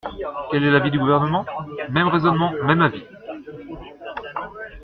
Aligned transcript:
Quel 0.49 0.63
est 0.63 0.71
l’avis 0.71 0.89
du 0.89 0.97
Gouvernement? 0.97 1.45
Même 1.91 2.07
raisonnement, 2.07 2.51
même 2.63 2.81
avis. 2.81 3.03